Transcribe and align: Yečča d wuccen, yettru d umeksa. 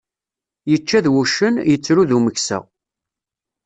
Yečča 0.69 0.99
d 1.05 1.07
wuccen, 1.13 1.55
yettru 1.69 2.03
d 2.09 2.11
umeksa. 2.17 2.59